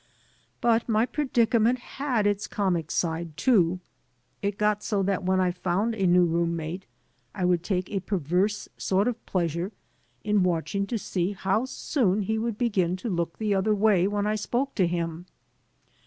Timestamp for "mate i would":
6.55-7.61